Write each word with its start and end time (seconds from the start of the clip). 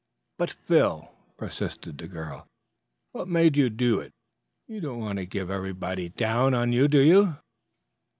"But, 0.39 0.49
Phil," 0.49 1.11
persisted 1.37 1.99
the 1.99 2.07
girl, 2.07 2.47
"what 3.11 3.27
made 3.27 3.55
you 3.55 3.69
do 3.69 3.99
it? 3.99 4.13
You 4.67 4.81
don't 4.81 4.97
want 4.99 5.19
to 5.19 5.27
get 5.27 5.51
everybody 5.51 6.09
down 6.09 6.55
on 6.55 6.71
you, 6.73 6.87
do 6.87 7.01
you?" 7.01 7.37